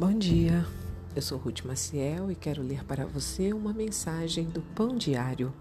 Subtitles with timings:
[0.00, 0.64] Bom dia,
[1.14, 5.52] eu sou Ruth Maciel e quero ler para você uma mensagem do Pão Diário.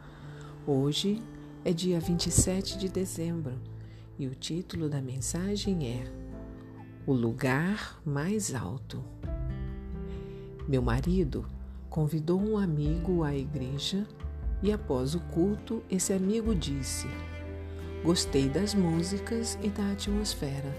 [0.66, 1.22] Hoje
[1.66, 3.60] é dia 27 de dezembro
[4.18, 6.10] e o título da mensagem é
[7.06, 9.04] O Lugar Mais Alto.
[10.66, 11.46] Meu marido
[11.90, 14.08] convidou um amigo à igreja
[14.64, 17.08] e após o culto, esse amigo disse:
[18.06, 20.74] Gostei das músicas e da atmosfera,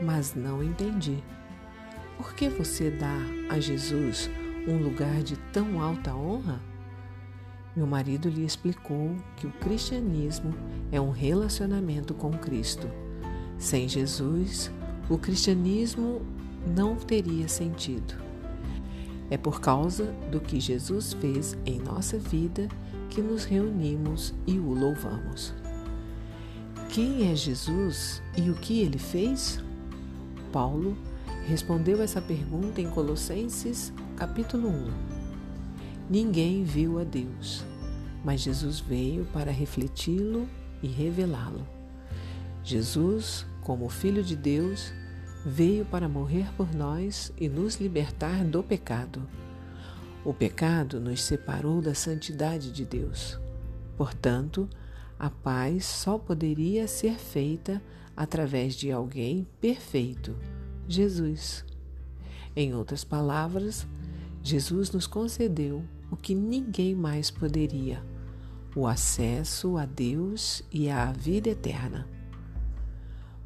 [0.00, 1.22] mas não entendi.
[2.42, 4.28] Que você dá a Jesus
[4.66, 6.60] um lugar de tão alta honra?
[7.76, 10.52] Meu marido lhe explicou que o cristianismo
[10.90, 12.90] é um relacionamento com Cristo.
[13.58, 14.72] Sem Jesus,
[15.08, 16.20] o cristianismo
[16.66, 18.14] não teria sentido.
[19.30, 22.66] É por causa do que Jesus fez em nossa vida
[23.08, 25.54] que nos reunimos e o louvamos.
[26.88, 29.62] Quem é Jesus e o que ele fez?
[30.52, 30.94] Paulo
[31.46, 34.92] respondeu essa pergunta em Colossenses, capítulo 1.
[36.10, 37.64] Ninguém viu a Deus,
[38.22, 40.46] mas Jesus veio para refleti-lo
[40.82, 41.66] e revelá-lo.
[42.62, 44.92] Jesus, como Filho de Deus,
[45.44, 49.26] veio para morrer por nós e nos libertar do pecado.
[50.22, 53.40] O pecado nos separou da santidade de Deus.
[53.96, 54.68] Portanto,
[55.18, 57.82] a paz só poderia ser feita
[58.16, 60.36] através de alguém perfeito
[60.86, 61.64] Jesus.
[62.54, 63.86] Em outras palavras,
[64.42, 68.04] Jesus nos concedeu o que ninguém mais poderia:
[68.76, 72.08] o acesso a Deus e à vida eterna.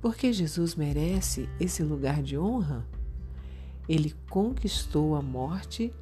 [0.00, 2.86] Porque Jesus merece esse lugar de honra?
[3.88, 5.92] Ele conquistou a morte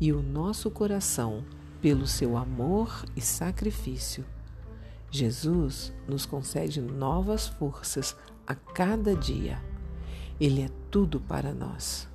[0.00, 1.44] e o nosso coração
[1.80, 4.24] pelo seu amor e sacrifício.
[5.14, 9.62] Jesus nos concede novas forças a cada dia.
[10.40, 12.08] Ele é tudo para nós.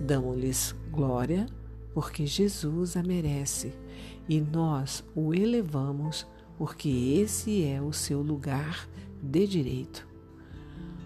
[0.00, 1.44] Damos-lhes glória
[1.92, 3.74] porque Jesus a merece
[4.26, 8.88] e nós o elevamos porque esse é o seu lugar
[9.22, 10.08] de direito.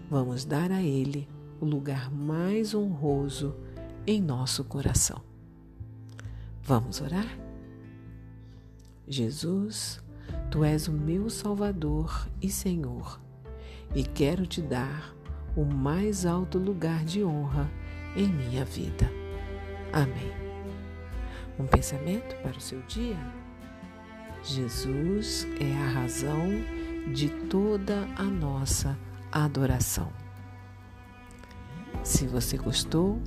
[0.09, 1.27] Vamos dar a Ele
[1.59, 3.53] o lugar mais honroso
[4.07, 5.21] em nosso coração.
[6.61, 7.27] Vamos orar?
[9.05, 10.02] Jesus,
[10.53, 13.19] Tu és o meu Salvador e Senhor,
[13.95, 15.15] e quero te dar
[15.55, 17.67] o mais alto lugar de honra
[18.15, 19.09] em minha vida.
[19.91, 20.31] Amém.
[21.57, 23.17] Um pensamento para o seu dia?
[24.43, 26.47] Jesus é a razão
[27.11, 28.95] de toda a nossa
[29.31, 30.13] adoração.
[32.03, 33.19] Se você gostou,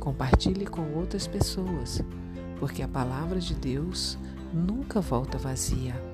[0.00, 2.00] compartilhe com outras pessoas,
[2.58, 4.18] porque a palavra de Deus
[4.50, 6.13] nunca volta vazia.